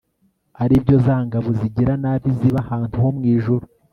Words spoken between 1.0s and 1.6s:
za ngabo